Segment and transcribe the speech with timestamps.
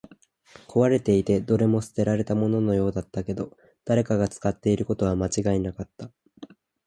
[0.67, 3.55] 壊れていて、どれも捨てられたもののようだったけど、
[3.85, 6.09] 誰かが使っていることは間違いなかった